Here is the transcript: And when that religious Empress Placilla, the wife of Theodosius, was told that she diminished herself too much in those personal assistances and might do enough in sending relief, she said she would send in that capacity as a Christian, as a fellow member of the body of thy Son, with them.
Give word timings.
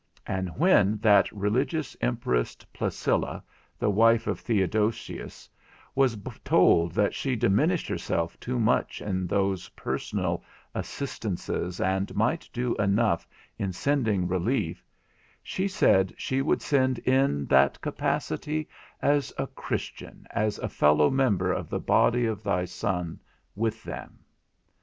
And 0.25 0.49
when 0.57 0.97
that 0.97 1.31
religious 1.31 1.95
Empress 2.01 2.57
Placilla, 2.73 3.43
the 3.77 3.91
wife 3.91 4.25
of 4.25 4.39
Theodosius, 4.39 5.47
was 5.93 6.17
told 6.43 6.93
that 6.93 7.13
she 7.13 7.35
diminished 7.35 7.87
herself 7.87 8.39
too 8.39 8.59
much 8.59 8.99
in 8.99 9.27
those 9.27 9.69
personal 9.77 10.43
assistances 10.73 11.79
and 11.79 12.15
might 12.15 12.49
do 12.51 12.75
enough 12.77 13.27
in 13.59 13.71
sending 13.73 14.27
relief, 14.27 14.83
she 15.43 15.67
said 15.67 16.15
she 16.17 16.41
would 16.41 16.63
send 16.63 16.97
in 16.97 17.45
that 17.45 17.79
capacity 17.79 18.67
as 19.03 19.31
a 19.37 19.45
Christian, 19.45 20.25
as 20.31 20.57
a 20.57 20.67
fellow 20.67 21.11
member 21.11 21.51
of 21.53 21.69
the 21.69 21.79
body 21.79 22.25
of 22.25 22.41
thy 22.41 22.65
Son, 22.65 23.19
with 23.55 23.83
them. 23.83 24.17